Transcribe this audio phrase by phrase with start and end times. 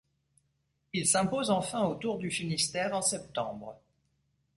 [0.93, 3.79] Il s'impose enfin au Tour du Finistère en septembre.